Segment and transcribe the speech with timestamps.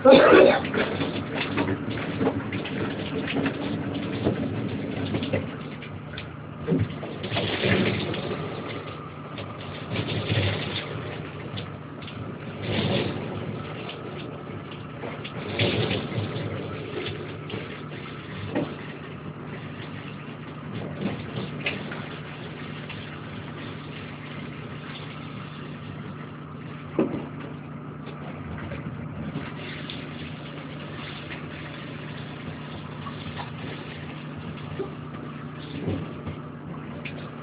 [0.00, 0.97] Спасибо.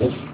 [0.00, 0.29] Entonces,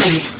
[0.00, 0.39] Thank you.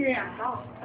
[0.00, 0.81] 예啊.